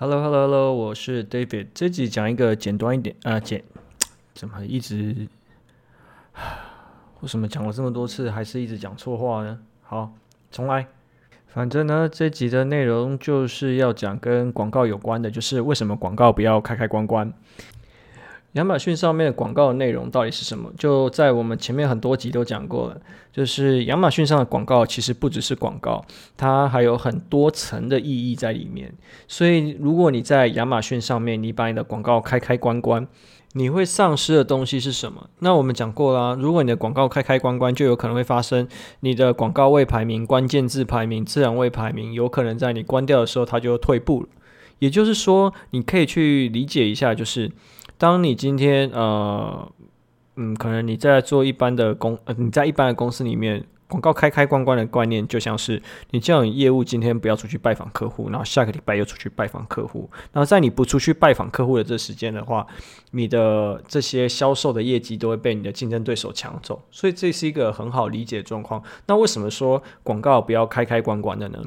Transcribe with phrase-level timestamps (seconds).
[0.00, 1.66] Hello，Hello，Hello，我是 David。
[1.74, 3.64] 这集讲一个简短一点啊，简
[4.32, 5.26] 怎么一直？
[7.20, 9.58] 为什么讲了这么多次还是一直讲错话呢？
[9.82, 10.12] 好，
[10.52, 10.86] 重来。
[11.48, 17.32] 反正呢，这集的内容就是要讲跟广告有关的，就是为什么广告不要开开关关。
[18.52, 20.72] 亚马逊上面的广告内容到底是什么？
[20.78, 26.02] 就在我们前面很多集都讲过了，就是亚马逊上的广告其实不只是广告，
[26.36, 28.92] 它还有很多层的意义在里面。
[29.28, 33.06] 所以如果你在亚马逊上面，你把你的广告开开关关，
[33.52, 35.28] 你会丧失的东西是什么？
[35.40, 38.66] 那我们讲过啦，如果你的广告开开关关，就有可能会发生
[39.00, 44.28] 你的广告位排名、关键字排名、自然位排名，有可能在你关掉的时候，它就退步了。
[44.78, 47.52] 也就是说，你可以去理解一下，就是。
[47.98, 49.70] 当你今天呃
[50.36, 62.64] 嗯，可能你在做一般的公，你在一般的公司里面，广告开开关关的观念，就像是你叫你业务今天不要出去拜访客户，然后下个礼拜又出去拜访客户，然后在你不出去拜访客户的这时间的话，
[63.10, 68.80] 你的这些销售的业绩都会被你的竞争对手抢走，所以这是一个很好理解的状况。
[69.06, 71.58] 那为什么说广告不要开开关关的呢？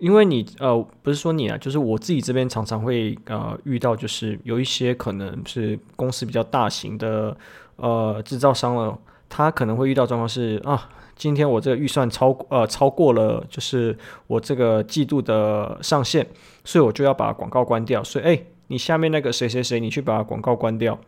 [0.00, 7.36] 因为你呃不是说你啊，就是我自己这边常常会呃遇到，就是有一些可能是公司比较大型的
[7.76, 8.98] 呃制造商了，
[9.28, 16.26] 他可能会遇到状况是啊，今天我这个预算超呃超过了，就是我这个季度的上限，
[16.64, 18.02] 所以我就要把广告关掉。
[18.02, 20.98] 所以哎，你下面那个谁谁谁，你去把广告关掉。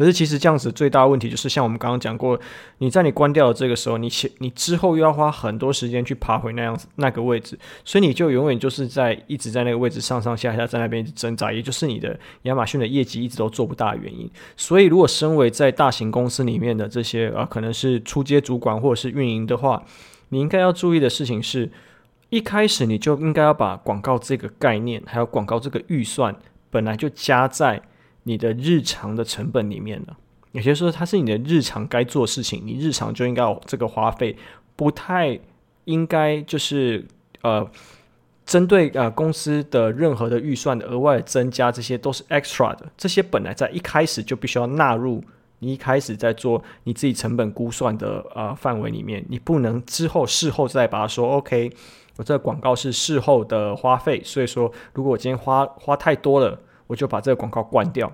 [0.00, 2.40] 可是其实这样子最大的问题就是，像我们刚刚讲过，
[2.78, 14.26] 你在你关掉的这个时候，你前你之后又要花很多时间去爬回那样子那个位置，所以你就永远就是在一直在那个位置上上下下在那边挣扎，也就是你的亚马逊的业绩一直都做不大的原因。
[14.56, 19.84] 所以如果身为在大型公司里面的这些啊，可能是初阶主管或者是运营的话，
[20.30, 21.70] 你应该要注意的事情是，
[22.30, 26.34] 一开始你就应该要把广告这个概念，还有广告这个预算
[26.70, 27.82] 本来就加在。
[28.24, 30.14] 你的日常的成本里面呢，
[30.52, 34.36] 也就是说，它是你的日常该做事情，你日常就应该有这个花费，
[34.76, 35.40] 不太
[35.86, 37.06] 应该就是
[37.40, 37.66] 呃，
[38.44, 45.24] 针对呃公司的任何的预算的额外增加，这些都是 extra 的，这些本来在一开始就必须要纳入
[45.60, 51.72] 你一开始在做你自己成本估算的呃范围里面，你不能之后事后再把它说 OK，
[52.16, 56.60] 我这个广告是事后的花费，所以说如果我今天花花太多了。
[56.90, 58.12] 我就把这个广告关掉，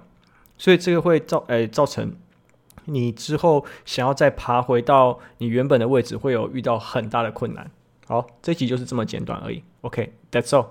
[0.58, 2.14] 所以这个会造诶、造成
[2.84, 7.70] 你之后想要再爬回到你原本的位置，会有遇到很大的困难。
[8.06, 9.62] 好，这集就是这么简短而已。
[9.80, 10.66] OK，that's all。